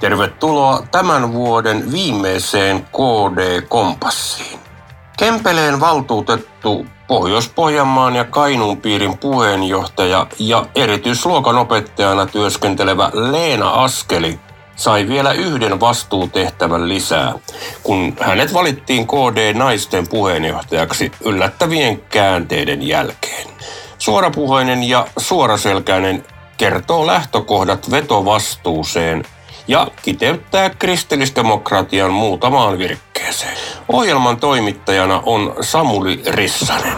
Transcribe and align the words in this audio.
Tervetuloa 0.00 0.82
tämän 0.90 1.32
vuoden 1.32 1.92
viimeiseen 1.92 2.82
KD-kompassiin. 2.82 4.58
Kempeleen 5.18 5.80
valtuutettu 5.80 6.86
Pohjois-Pohjanmaan 7.08 8.16
ja 8.16 8.24
Kainuun 8.24 8.76
piirin 8.76 9.18
puheenjohtaja 9.18 10.26
ja 10.38 10.66
erityisluokan 10.74 11.56
opettajana 11.56 12.26
työskentelevä 12.26 13.10
Leena 13.14 13.70
Askeli 13.70 14.40
sai 14.76 15.08
vielä 15.08 15.32
yhden 15.32 15.80
vastuutehtävän 15.80 16.88
lisää, 16.88 17.32
kun 17.82 18.16
hänet 18.20 18.54
valittiin 18.54 19.06
KD-naisten 19.06 20.08
puheenjohtajaksi 20.08 21.12
yllättävien 21.24 22.00
käänteiden 22.00 22.88
jälkeen. 22.88 23.48
Suorapuheinen 23.98 24.82
ja 24.82 25.06
suoraselkäinen 25.18 26.24
kertoo 26.56 27.06
lähtökohdat 27.06 27.90
vetovastuuseen 27.90 29.24
ja 29.70 29.86
kiteyttää 30.02 30.70
kristillisdemokratian 30.70 32.12
muutamaan 32.12 32.78
virkkeeseen. 32.78 33.56
Ohjelman 33.88 34.36
toimittajana 34.36 35.22
on 35.26 35.54
Samuli 35.60 36.22
Rissanen. 36.26 36.96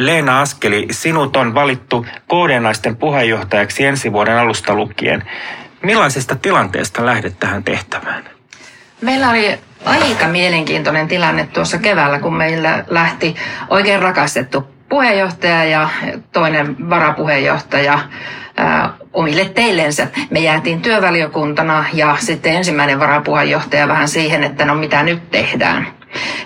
Leena 0.00 0.40
Askeli, 0.40 0.86
sinut 0.90 1.36
on 1.36 1.54
valittu 1.54 2.06
KD-naisten 2.28 2.96
puheenjohtajaksi 2.96 3.84
ensi 3.84 4.12
vuoden 4.12 4.38
alusta 4.38 4.74
lukien. 4.74 5.22
Millaisesta 5.82 6.36
tilanteesta 6.36 7.06
lähdet 7.06 7.38
tähän 7.40 7.64
tehtävään? 7.64 8.24
Meillä 9.00 9.30
oli 9.30 9.58
aika 9.84 10.28
mielenkiintoinen 10.28 11.08
tilanne 11.08 11.46
tuossa 11.46 11.78
keväällä, 11.78 12.18
kun 12.18 12.34
meillä 12.34 12.84
lähti 12.88 13.36
oikein 13.70 14.02
rakastettu 14.02 14.77
puheenjohtaja 14.88 15.64
ja 15.64 15.88
toinen 16.32 16.90
varapuheenjohtaja 16.90 17.98
omille 19.12 19.44
teillensä. 19.44 20.06
Me 20.30 20.40
jäätiin 20.40 20.80
työvaliokuntana 20.82 21.84
ja 21.92 22.16
sitten 22.20 22.52
ensimmäinen 22.52 23.00
varapuheenjohtaja 23.00 23.88
vähän 23.88 24.08
siihen, 24.08 24.44
että 24.44 24.64
no 24.64 24.74
mitä 24.74 25.02
nyt 25.02 25.30
tehdään. 25.30 25.97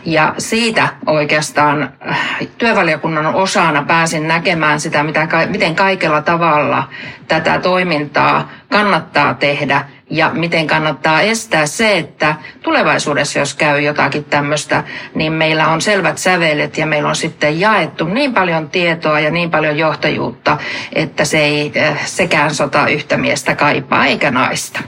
Ja 0.05 0.35
siitä 0.39 0.89
oikeastaan 1.07 1.93
äh, 2.11 2.19
työvaliokunnan 2.59 3.27
osana 3.27 3.83
pääsin 3.83 4.29
näkemään 4.29 4.81
sitä, 4.81 5.03
mitä, 5.03 5.29
miten 5.47 5.75
kaikella 5.75 6.23
tavalla 6.23 6.89
tätä 7.29 7.59
toimintaa 7.59 8.51
kannattaa 8.71 9.35
tehdä 9.35 9.85
ja 10.11 10.31
miten 10.35 10.67
kannattaa 10.67 11.21
estää 11.21 11.67
se, 11.67 11.99
että 11.99 12.35
tulevaisuudessa, 12.63 13.39
jos 13.39 13.55
käy 13.55 13.81
jotakin 13.81 14.25
tämmöistä, 14.25 14.85
niin 15.15 15.33
meillä 15.33 15.69
on 15.69 15.81
selvät 15.81 16.19
sävelet 16.19 16.79
ja 16.79 16.87
meillä 16.87 17.09
on 17.09 17.17
sitten 17.17 17.61
jaettu 17.61 18.05
niin 18.05 18.35
paljon 18.35 18.71
tietoa 18.71 19.21
ja 19.21 19.31
niin 19.31 19.51
paljon 19.51 19.79
johtajuutta, 19.79 20.59
että 20.93 21.25
se 21.25 21.39
ei 21.39 21.73
äh, 21.77 22.07
sekään 22.07 22.55
sota 22.55 22.87
yhtä 22.87 23.17
miestä 23.17 23.55
kaipaa 23.55 24.07
eikä 24.07 24.31
naista. 24.31 24.81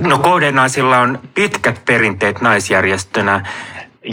No 0.00 0.18
KD-naisilla 0.18 0.98
on 0.98 1.18
pitkät 1.34 1.82
perinteet 1.84 2.40
naisjärjestönä 2.40 3.46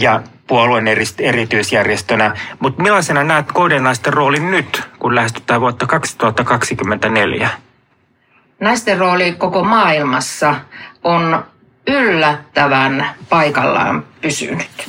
ja 0.00 0.22
puolueen 0.46 0.88
erityisjärjestönä, 1.18 2.34
mutta 2.58 2.82
millaisena 2.82 3.24
näet 3.24 3.46
KD-naisten 3.46 4.12
roolin 4.12 4.50
nyt, 4.50 4.82
kun 4.98 5.14
lähestytään 5.14 5.60
vuotta 5.60 5.86
2024? 5.86 7.50
Naisten 8.60 8.98
rooli 8.98 9.32
koko 9.32 9.64
maailmassa 9.64 10.54
on 11.04 11.44
yllättävän 11.86 13.10
paikallaan 13.28 14.04
pysynyt. 14.20 14.88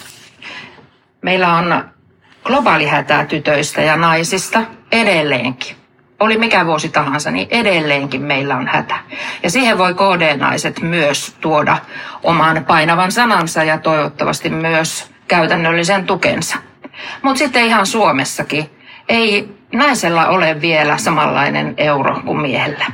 Meillä 1.22 1.54
on 1.54 1.84
globaali 2.44 2.86
hätä 2.86 3.26
tytöistä 3.26 3.82
ja 3.82 3.98
naisista 3.98 4.62
edelleenkin 4.92 5.77
oli 6.20 6.38
mikä 6.38 6.66
vuosi 6.66 6.90
tahansa, 6.90 7.32
niin 7.32 7.48
edelleenkin 7.52 8.22
meillä 8.22 8.56
on 8.56 8.68
hätä. 8.68 8.96
Ja 9.44 9.50
siihen 9.50 9.78
voi 9.78 9.94
KD-naiset 9.94 10.82
myös 10.82 11.36
tuoda 11.42 11.78
oman 12.24 12.66
painavan 12.68 13.12
sanansa 13.12 13.64
ja 13.64 13.78
toivottavasti 13.78 14.50
myös 14.50 15.12
käytännöllisen 15.28 16.06
tukensa. 16.06 16.58
Mutta 17.22 17.40
sitten 17.40 17.66
ihan 17.66 17.86
Suomessakin 17.86 18.70
ei 19.10 19.58
naisella 19.74 20.28
ole 20.28 20.62
vielä 20.62 20.98
samanlainen 20.98 21.74
euro 21.78 22.22
kuin 22.26 22.40
miehellä. 22.40 22.86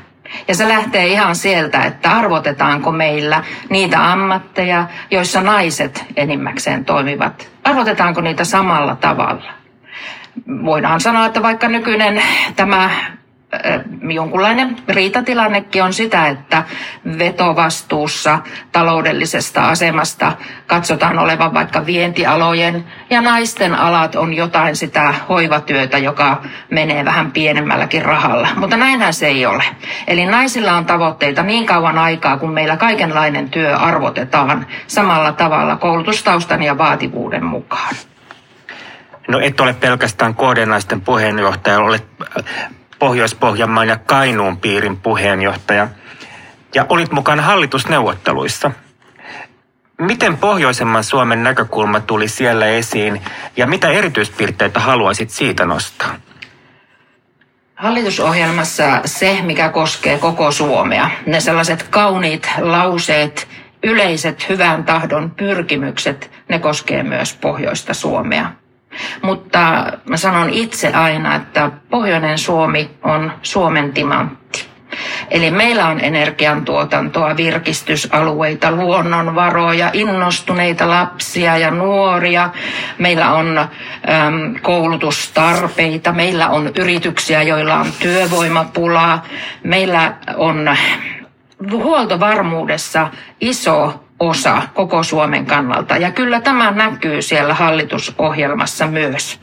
Ja 0.47 0.55
se 0.55 0.67
lähtee 0.67 1.07
ihan 1.07 1.35
sieltä, 1.35 1.81
että 1.81 2.11
arvotetaanko 2.11 2.91
meillä 2.91 3.44
niitä 3.69 4.11
ammatteja, 4.11 4.85
joissa 5.11 5.41
naiset 5.41 6.05
enimmäkseen 6.16 6.85
toimivat. 6.85 7.50
Arvotetaanko 7.63 8.22
niitä 8.22 8.44
samalla 8.44 8.95
tavalla 8.95 9.62
voidaan 10.66 11.01
sanoa, 11.01 11.25
että 11.25 11.41
vaikka 11.41 11.67
nykyinen 11.67 12.21
tämä 12.55 12.89
jonkunlainen 14.13 14.75
riitatilannekin 14.88 15.83
on 15.83 15.94
sitä, 15.94 16.27
että 16.27 16.63
vetovastuussa 17.17 18.39
taloudellisesta 18.72 19.69
asemasta 19.69 20.31
katsotaan 20.67 21.19
olevan 21.19 21.53
vaikka 21.53 21.85
vientialojen 21.85 22.85
ja 23.09 23.22
naisten 23.22 23.75
alat 23.75 24.16
on 24.16 24.33
jotain 24.33 24.75
sitä 24.75 25.13
hoivatyötä, 25.29 25.97
joka 25.97 26.41
menee 26.72 27.05
vähän 27.05 27.31
pienemmälläkin 27.31 28.05
rahalla. 28.05 28.47
Mutta 28.55 28.77
näinhän 28.77 29.13
se 29.13 29.27
ei 29.27 29.45
ole. 29.45 29.63
Eli 30.07 30.25
naisilla 30.25 30.73
on 30.73 30.85
tavoitteita 30.85 31.43
niin 31.43 31.66
kauan 31.66 31.97
aikaa, 31.97 32.38
kun 32.38 32.53
meillä 32.53 32.77
kaikenlainen 32.77 33.49
työ 33.49 33.77
arvotetaan 33.77 34.66
samalla 34.88 35.31
tavalla 35.31 35.75
koulutustaustan 35.75 36.63
ja 36.63 36.77
vaativuuden 36.77 37.45
mukaan. 37.45 37.95
No 39.28 39.39
et 39.39 39.59
ole 39.59 39.73
pelkästään 39.73 40.35
kohdenaisten 40.35 41.01
puheenjohtaja, 41.01 41.79
olet 41.79 42.06
äh, 42.38 42.69
Pohjois-Pohjanmaan 43.00 43.88
ja 43.88 43.97
Kainuun 43.97 44.57
piirin 44.57 44.97
puheenjohtaja 44.97 45.88
ja 46.75 46.85
olit 46.89 47.11
mukana 47.11 47.41
hallitusneuvotteluissa. 47.41 48.72
Miten 50.01 50.38
pohjoisemman 50.38 51.03
Suomen 51.03 51.44
näkökulma 51.44 52.00
tuli 52.00 52.28
siellä 52.28 52.67
esiin 52.67 53.22
ja 53.57 53.67
mitä 53.67 53.89
erityispiirteitä 53.89 54.79
haluaisit 54.79 55.29
siitä 55.29 55.66
nostaa? 55.66 56.16
Hallitusohjelmassa 57.75 59.01
se, 59.05 59.40
mikä 59.41 59.69
koskee 59.69 60.17
koko 60.17 60.51
Suomea, 60.51 61.09
ne 61.25 61.40
sellaiset 61.40 61.84
kauniit 61.84 62.50
lauseet, 62.61 63.47
yleiset 63.84 64.50
hyvän 64.50 64.84
tahdon 64.84 65.31
pyrkimykset, 65.31 66.31
ne 66.50 66.59
koskee 66.59 67.03
myös 67.03 67.34
pohjoista 67.34 67.94
Suomea. 67.94 68.51
Mutta 69.21 69.85
mä 70.09 70.17
sanon 70.17 70.49
itse 70.49 70.91
aina, 70.93 71.35
että 71.35 71.71
pohjoinen 71.89 72.37
Suomi 72.37 72.91
on 73.03 73.31
Suomen 73.41 73.93
timantti. 73.93 74.73
Eli 75.29 75.51
meillä 75.51 75.87
on 75.87 75.99
energiantuotantoa, 75.99 77.37
virkistysalueita, 77.37 78.71
luonnonvaroja, 78.71 79.89
innostuneita 79.93 80.89
lapsia 80.89 81.57
ja 81.57 81.71
nuoria. 81.71 82.49
Meillä 82.97 83.33
on 83.33 83.57
äm, 83.57 83.67
koulutustarpeita, 84.61 86.11
meillä 86.11 86.49
on 86.49 86.71
yrityksiä, 86.79 87.41
joilla 87.41 87.75
on 87.75 87.87
työvoimapulaa. 87.99 89.23
Meillä 89.63 90.13
on 90.37 90.77
huoltovarmuudessa 91.71 93.07
iso 93.41 94.03
osa 94.29 94.61
koko 94.73 95.03
Suomen 95.03 95.45
kannalta. 95.45 95.97
Ja 95.97 96.11
kyllä 96.11 96.41
tämä 96.41 96.72
näkyy 96.72 97.22
siellä 97.22 97.53
hallitusohjelmassa 97.53 98.88
myös. 98.88 99.42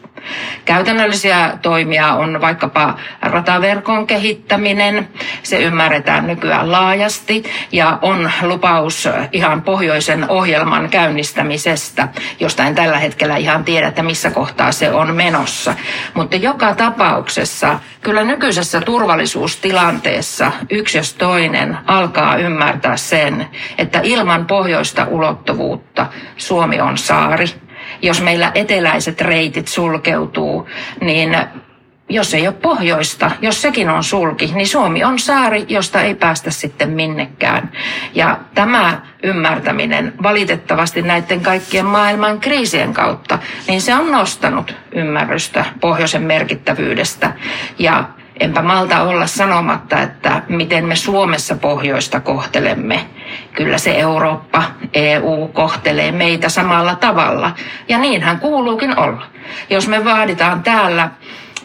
Käytännöllisiä 0.64 1.58
toimia 1.62 2.14
on 2.14 2.41
vaikkapa 2.41 2.94
rataverkon 3.22 4.06
kehittäminen. 4.06 5.08
Se 5.42 5.58
ymmärretään 5.58 6.26
nykyään 6.26 6.72
laajasti 6.72 7.42
ja 7.72 7.98
on 8.03 8.30
lupaus 8.42 9.09
ihan 9.32 9.62
pohjoisen 9.62 10.30
ohjelman 10.30 10.89
käynnistämisestä, 10.89 12.09
josta 12.41 12.65
en 12.65 12.74
tällä 12.74 12.98
hetkellä 12.98 13.36
ihan 13.36 13.65
tiedä, 13.65 13.89
että 13.89 14.03
missä 14.03 14.30
kohtaa 14.30 14.72
se 14.72 14.91
on 14.92 15.15
menossa. 15.15 15.74
Mutta 16.15 16.36
joka 16.36 16.74
tapauksessa 16.74 17.80
kyllä 18.00 18.24
nykyisessä 18.24 18.80
turvallisuustilanteessa 18.80 20.53
yksi 20.71 20.98
jos 20.98 21.15
toinen 21.15 21.78
alkaa 21.86 22.36
ymmärtää 22.36 22.97
sen, 22.97 23.48
että 23.78 24.00
ilman 24.03 24.47
pohjoista 24.47 25.06
ulottuvuutta 25.10 26.06
Suomi 26.36 26.80
on 26.80 26.98
saari 26.98 27.47
jos 28.02 28.22
meillä 28.22 28.52
eteläiset 28.54 29.20
reitit 29.20 29.68
sulkeutuu, 29.68 30.68
niin 31.00 31.36
jos 32.10 32.34
ei 32.34 32.47
ole 32.47 32.56
pohjoista, 32.62 33.30
jos 33.42 33.62
sekin 33.62 33.91
on 33.91 34.04
sulki, 34.04 34.50
niin 34.54 34.68
Suomi 34.68 35.04
on 35.04 35.18
saari, 35.18 35.64
josta 35.68 36.00
ei 36.02 36.14
päästä 36.14 36.50
sitten 36.50 36.91
minnekään. 36.91 37.72
Ja 38.14 38.38
tämä 38.54 39.00
ymmärtäminen 39.22 40.12
valitettavasti 40.22 41.02
näiden 41.02 41.41
kaikkien 41.41 41.86
maailman 41.86 42.41
kriisien 42.41 42.94
kautta, 42.94 43.38
niin 43.68 43.80
se 43.80 43.94
on 43.94 44.12
nostanut 44.12 44.74
ymmärrystä 44.92 45.64
pohjoisen 45.80 46.22
merkittävyydestä. 46.22 47.32
Ja 47.78 48.04
enpä 48.41 48.62
malta 48.62 49.03
olla 49.03 49.26
sanomatta, 49.26 50.03
että 50.03 50.42
miten 50.48 50.86
me 50.86 50.96
Suomessa 50.96 51.54
pohjoista 51.54 52.20
kohtelemme 52.20 53.06
Kyllä 53.54 53.78
se 53.78 53.98
Eurooppa, 53.98 54.62
EU 54.94 55.50
kohtelee 55.53 56.12
meitä 56.12 56.48
samalla 56.48 56.94
tavalla. 56.94 57.53
Ja 57.88 57.98
niinhän 57.98 58.41
kuuluukin 58.41 58.98
olla. 58.98 59.27
Jos 59.71 59.88
me 59.88 60.04
vaaditaan 60.04 60.62
täällä 60.62 61.10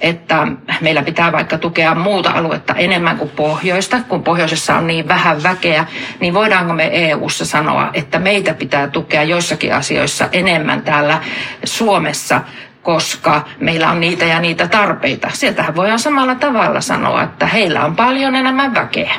että 0.01 0.47
meillä 0.81 1.01
pitää 1.01 1.31
vaikka 1.31 1.57
tukea 1.57 1.95
muuta 1.95 2.31
aluetta 2.31 2.73
enemmän 2.73 3.17
kuin 3.17 3.29
pohjoista, 3.29 3.97
kun 4.07 4.23
pohjoisessa 4.23 4.75
on 4.75 4.87
niin 4.87 5.07
vähän 5.07 5.43
väkeä, 5.43 5.85
niin 6.19 6.33
voidaanko 6.33 6.73
me 6.73 6.89
EU-ssa 6.93 7.45
sanoa, 7.45 7.89
että 7.93 8.19
meitä 8.19 8.53
pitää 8.53 8.87
tukea 8.87 9.23
joissakin 9.23 9.73
asioissa 9.73 10.29
enemmän 10.31 10.81
täällä 10.81 11.21
Suomessa, 11.63 12.41
koska 12.85 13.41
meillä 13.59 13.91
on 13.91 13.99
niitä 13.99 14.25
ja 14.25 14.39
niitä 14.39 14.67
tarpeita. 14.67 15.29
Sieltähän 15.33 15.75
voidaan 15.75 15.99
samalla 15.99 16.35
tavalla 16.35 16.81
sanoa, 16.81 17.23
että 17.23 17.45
heillä 17.45 17.85
on 17.85 17.95
paljon 17.95 18.35
enemmän 18.35 18.73
väkeä. 18.73 19.11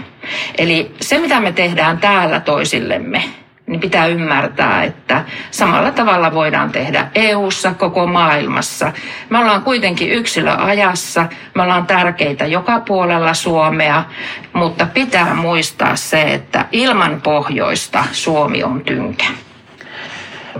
Eli 0.58 0.94
se, 1.00 1.18
mitä 1.18 1.40
me 1.40 1.52
tehdään 1.52 1.98
täällä 1.98 2.40
toisillemme, 2.40 3.24
niin 3.66 3.80
pitää 3.80 4.06
ymmärtää, 4.06 4.82
että 4.82 5.24
samalla 5.50 5.90
tavalla 5.90 6.34
voidaan 6.34 6.72
tehdä 6.72 7.08
EU-ssa, 7.14 7.74
koko 7.74 8.06
maailmassa. 8.06 8.92
Me 9.30 9.38
ollaan 9.38 9.62
kuitenkin 9.62 10.10
yksilöajassa, 10.10 11.26
me 11.54 11.62
ollaan 11.62 11.86
tärkeitä 11.86 12.46
joka 12.46 12.80
puolella 12.80 13.34
Suomea, 13.34 14.04
mutta 14.52 14.86
pitää 14.94 15.34
muistaa 15.34 15.96
se, 15.96 16.22
että 16.22 16.64
ilman 16.72 17.20
pohjoista 17.22 18.04
Suomi 18.12 18.62
on 18.62 18.80
tynkä. 18.80 19.26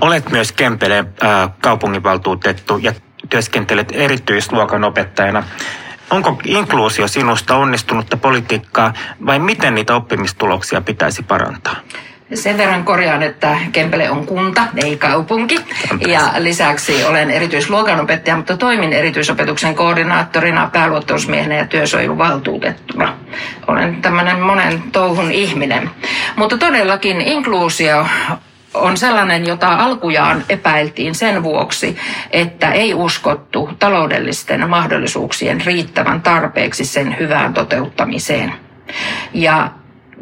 Olet 0.00 0.30
myös 0.30 0.52
Kempeleen 0.52 1.06
äh, 1.24 1.50
kaupunginvaltuutettu 1.62 2.78
ja 2.78 2.92
työskentelet 3.30 3.92
erityisluokan 3.92 4.84
opettajana. 4.84 5.42
Onko 6.10 6.40
inkluusio 6.44 7.08
sinusta 7.08 7.56
onnistunutta 7.56 8.16
politiikkaa 8.16 8.92
vai 9.26 9.38
miten 9.38 9.74
niitä 9.74 9.96
oppimistuloksia 9.96 10.80
pitäisi 10.80 11.22
parantaa? 11.22 11.76
Sen 12.34 12.58
verran 12.58 12.84
korjaan, 12.84 13.22
että 13.22 13.56
Kempele 13.72 14.10
on 14.10 14.26
kunta, 14.26 14.62
ei 14.84 14.96
kaupunki. 14.96 15.60
Ja 16.06 16.20
lisäksi 16.38 17.04
olen 17.04 17.30
erityisluokanopettaja, 17.30 18.36
mutta 18.36 18.56
toimin 18.56 18.92
erityisopetuksen 18.92 19.74
koordinaattorina, 19.74 20.70
pääluottamusmiehenä 20.72 21.54
ja 21.54 21.66
työsuojeluvaltuutettuna. 21.66 23.14
Olen 23.66 24.02
tämmöinen 24.02 24.40
monen 24.40 24.82
touhun 24.92 25.32
ihminen. 25.32 25.90
Mutta 26.36 26.58
todellakin 26.58 27.20
inkluusio 27.20 28.06
on 28.76 28.96
sellainen, 28.96 29.46
jota 29.46 29.68
alkujaan 29.74 30.44
epäiltiin 30.48 31.14
sen 31.14 31.42
vuoksi, 31.42 31.96
että 32.30 32.70
ei 32.70 32.94
uskottu 32.94 33.70
taloudellisten 33.78 34.70
mahdollisuuksien 34.70 35.60
riittävän 35.66 36.22
tarpeeksi 36.22 36.84
sen 36.84 37.16
hyvään 37.18 37.54
toteuttamiseen. 37.54 38.52
Ja 39.34 39.70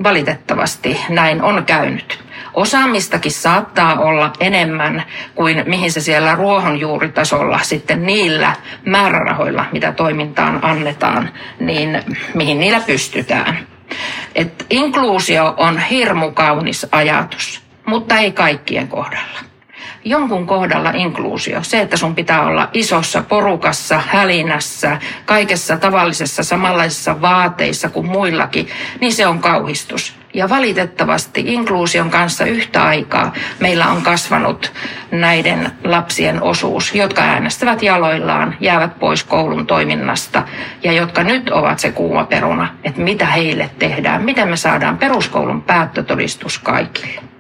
valitettavasti 0.03 1.01
näin 1.09 1.43
on 1.43 1.65
käynyt. 1.65 2.25
Osaamistakin 2.55 3.33
saattaa 3.33 3.99
olla 3.99 4.33
enemmän 4.41 5.03
kuin 5.35 5.63
mihin 5.67 5.93
se 5.93 6.01
siellä 6.01 6.35
ruohonjuuritasolla 6.35 7.59
sitten 7.63 8.07
niillä 8.07 8.57
määrärahoilla, 8.85 9.65
mitä 9.73 9.93
toimintaan 9.93 10.65
annetaan, 10.65 11.31
niin 11.61 12.03
mihin 12.35 12.61
niillä 12.61 12.81
pystytään. 12.81 13.59
Et 14.35 14.67
inkluusio 14.71 15.55
on 15.57 15.79
hirmu 15.79 16.31
kaunis 16.31 16.87
ajatus, 16.93 17.64
mutta 17.87 18.19
ei 18.19 18.33
kaikkien 18.33 18.89
kohdalla 18.89 19.55
jonkun 20.05 20.47
kohdalla 20.47 20.91
inkluusio, 20.91 21.63
se, 21.63 21.81
että 21.81 21.97
sun 21.97 22.15
pitää 22.15 22.43
olla 22.43 22.69
isossa 22.73 23.23
porukassa, 23.23 24.03
hälinässä, 24.07 24.99
kaikessa 25.25 25.77
tavallisessa 25.77 26.43
samanlaisissa 26.43 27.21
vaateissa 27.21 27.89
kuin 27.89 28.07
muillakin, 28.07 28.69
niin 29.01 29.13
se 29.13 29.27
on 29.27 29.39
kauhistus. 29.39 30.15
Ja 30.35 30.49
valitettavasti 30.49 31.43
inkluusion 31.47 32.11
kanssa 32.11 32.45
yhtä 32.45 32.83
aikaa 32.83 33.33
meillä 33.61 33.89
on 33.89 34.03
kasvanut 34.03 34.73
näiden 35.11 35.73
lapsien 35.85 36.43
osuus, 36.43 36.95
jotka 36.95 37.23
äänestävät 37.23 37.83
jaloillaan, 37.83 38.57
jäävät 38.61 38.99
pois 38.99 39.25
koulun 39.25 39.67
toiminnasta 39.67 40.43
ja 40.83 40.93
jotka 40.93 41.25
nyt 41.25 41.51
ovat 41.51 41.79
se 41.79 41.93
kuuma 41.93 42.25
peruna, 42.25 42.69
että 42.85 43.01
mitä 43.01 43.27
heille 43.27 43.71
tehdään, 43.79 44.23
miten 44.23 44.49
me 44.49 44.57
saadaan 44.57 44.99
peruskoulun 44.99 45.63
päättötodistus 45.63 46.59
kaikille. 46.59 47.34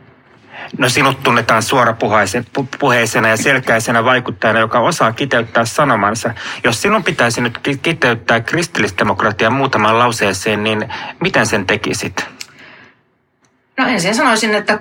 No 0.78 0.88
sinut 0.88 1.22
tunnetaan 1.22 1.62
suorapuheisena 1.62 3.28
ja 3.28 3.36
selkäisenä 3.36 4.04
vaikuttajana, 4.04 4.60
joka 4.60 4.80
osaa 4.80 5.12
kiteyttää 5.12 5.64
sanomansa. 5.64 6.34
Jos 6.64 6.82
sinun 6.82 7.04
pitäisi 7.04 7.40
nyt 7.40 7.58
kiteyttää 7.82 8.40
kristillisdemokratia 8.40 9.50
muutamaan 9.50 9.98
lauseeseen, 9.98 10.64
niin 10.64 10.88
miten 11.20 11.46
sen 11.46 11.66
tekisit? 11.66 12.26
No 13.78 13.86
ensin 13.86 14.14
sanoisin, 14.14 14.54
että 14.54 14.80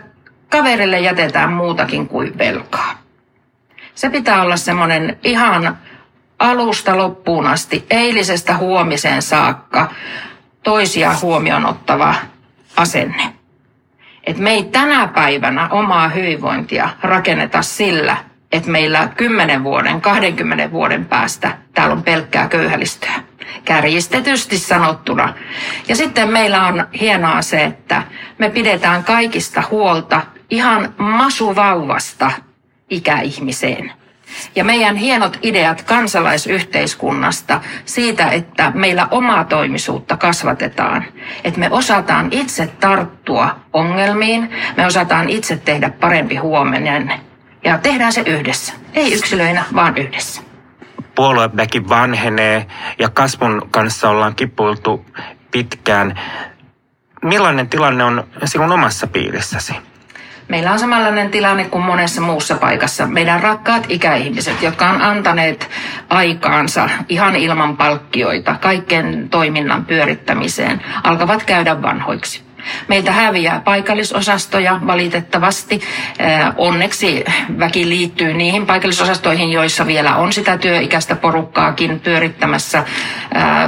kaverille 0.49 0.99
jätetään 0.99 1.53
muutakin 1.53 2.07
kuin 2.07 2.37
velkaa. 2.37 3.03
Se 3.95 4.09
pitää 4.09 4.41
olla 4.41 4.57
semmoinen 4.57 5.17
ihan 5.23 5.77
alusta 6.39 6.97
loppuun 6.97 7.47
asti, 7.47 7.85
eilisestä 7.89 8.57
huomiseen 8.57 9.21
saakka, 9.21 9.91
toisia 10.63 11.15
huomioon 11.21 11.65
ottava 11.65 12.15
asenne. 12.75 13.42
Et 14.23 14.37
me 14.37 14.51
ei 14.51 14.63
tänä 14.63 15.07
päivänä 15.07 15.69
omaa 15.69 16.07
hyvinvointia 16.07 16.89
rakenneta 17.01 17.61
sillä, 17.61 18.17
että 18.51 18.71
meillä 18.71 19.07
10 19.17 19.63
vuoden, 19.63 20.01
20 20.01 20.71
vuoden 20.71 21.05
päästä 21.05 21.57
täällä 21.73 21.93
on 21.93 22.03
pelkkää 22.03 22.47
köyhälistöä. 22.47 23.13
Kärjistetysti 23.65 24.57
sanottuna. 24.57 25.33
Ja 25.87 25.95
sitten 25.95 26.29
meillä 26.29 26.67
on 26.67 26.87
hienoa 26.99 27.41
se, 27.41 27.63
että 27.63 28.03
me 28.37 28.49
pidetään 28.49 29.03
kaikista 29.03 29.63
huolta 29.71 30.21
ihan 30.49 30.93
masuvauvasta 30.97 32.31
ikäihmiseen. 32.89 33.91
Ja 34.55 34.63
meidän 34.63 34.95
hienot 34.95 35.39
ideat 35.41 35.81
kansalaisyhteiskunnasta 35.81 37.61
siitä, 37.85 38.27
että 38.27 38.71
meillä 38.75 39.07
omaa 39.11 39.43
toimisuutta 39.43 40.17
kasvatetaan, 40.17 41.05
että 41.43 41.59
me 41.59 41.69
osataan 41.71 42.27
itse 42.31 42.67
tarttua 42.67 43.59
ongelmiin, 43.73 44.49
me 44.77 44.85
osataan 44.85 45.29
itse 45.29 45.57
tehdä 45.57 45.89
parempi 45.89 46.35
huominen 46.35 47.13
ja 47.63 47.77
tehdään 47.77 48.13
se 48.13 48.23
yhdessä. 48.25 48.73
Ei 48.93 49.13
yksilöinä, 49.13 49.63
vaan 49.75 49.97
yhdessä. 49.97 50.41
Puolueväki 51.15 51.89
vanhenee 51.89 52.65
ja 52.99 53.09
kasvun 53.09 53.67
kanssa 53.71 54.09
ollaan 54.09 54.35
kipuiltu 54.35 55.05
pitkään. 55.51 56.19
Millainen 57.23 57.69
tilanne 57.69 58.03
on 58.03 58.27
sinun 58.45 58.71
omassa 58.71 59.07
piirissäsi? 59.07 59.73
Meillä 60.47 60.71
on 60.71 60.79
samanlainen 60.79 61.29
tilanne 61.29 61.65
kuin 61.65 61.83
monessa 61.83 62.21
muussa 62.21 62.55
paikassa. 62.55 63.07
Meidän 63.07 63.43
rakkaat 63.43 63.85
ikäihmiset, 63.89 64.61
jotka 64.61 64.89
on 64.89 65.01
antaneet 65.01 65.69
aikaansa 66.09 66.89
ihan 67.09 67.35
ilman 67.35 67.77
palkkioita 67.77 68.55
kaiken 68.61 69.29
toiminnan 69.29 69.85
pyörittämiseen, 69.85 70.81
alkavat 71.03 71.43
käydä 71.43 71.81
vanhoiksi. 71.81 72.52
Meiltä 72.87 73.11
häviää 73.11 73.61
paikallisosastoja 73.61 74.79
valitettavasti. 74.87 75.81
Onneksi 76.57 77.23
väki 77.59 77.89
liittyy 77.89 78.33
niihin 78.33 78.65
paikallisosastoihin, 78.65 79.51
joissa 79.51 79.87
vielä 79.87 80.15
on 80.15 80.33
sitä 80.33 80.57
työikäistä 80.57 81.15
porukkaakin 81.15 81.99
pyörittämässä 81.99 82.83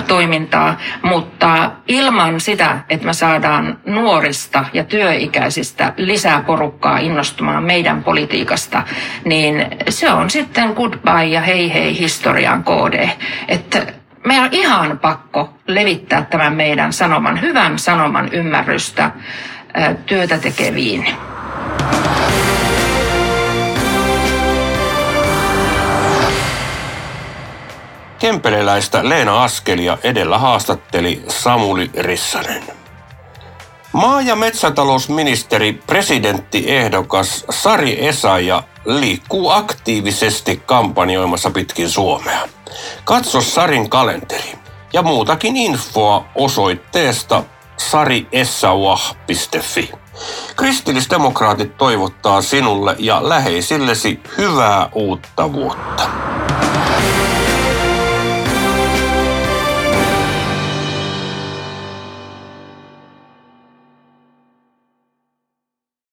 toimintaa. 0.08 0.78
Mutta 1.02 1.72
ilman 1.88 2.40
sitä, 2.40 2.80
että 2.90 3.06
me 3.06 3.14
saadaan 3.14 3.80
nuorista 3.86 4.66
ja 4.74 4.84
työikäisistä 4.84 5.94
lisää 5.98 6.42
porukkaa 6.42 6.98
innostumaan 6.98 7.64
meidän 7.64 8.04
politiikasta, 8.04 8.84
niin 9.26 9.68
se 9.90 10.12
on 10.12 10.30
sitten 10.30 10.74
goodbye 10.74 11.26
ja 11.26 11.42
hei 11.42 11.74
hei 11.74 12.00
historian 12.00 12.64
koode. 12.64 13.12
Että 13.48 13.88
meidän 14.26 14.44
on 14.46 14.50
ihan 14.52 15.00
pakko 15.00 15.50
levittää 15.68 16.26
tämän 16.26 16.54
meidän 16.54 16.94
sanoman, 16.94 17.42
hyvän 17.42 17.80
sanoman 17.80 18.34
ymmärrystä 18.34 19.12
työtä 20.06 20.38
tekeviin. 20.38 21.08
Kempeleläistä 28.20 29.10
Leena 29.10 29.44
Askelia 29.44 29.98
edellä 30.04 30.38
haastatteli 30.38 31.24
Samuli 31.28 31.92
Rissanen. 31.98 32.85
Maa- 33.96 34.22
ja 34.22 34.36
metsätalousministeri 34.36 35.74
presidenttiehdokas 35.74 37.46
Sari 37.50 38.08
Esaja 38.08 38.64
liikkuu 38.86 39.50
aktiivisesti 39.50 40.62
kampanjoimassa 40.66 41.52
pitkin 41.52 41.90
Suomea. 41.90 42.48
Katso 43.06 43.42
Sarin 43.42 43.90
kalenteri 43.90 44.56
ja 44.94 45.02
muutakin 45.02 45.58
infoa 45.58 46.26
osoitteesta 46.36 47.44
sariessauah.fi. 47.78 49.92
Kristillisdemokraatit 50.56 51.78
toivottaa 51.78 52.42
sinulle 52.42 52.96
ja 53.00 53.30
läheisillesi 53.30 54.20
hyvää 54.38 54.90
uutta 54.94 55.54
vuotta. 55.54 56.10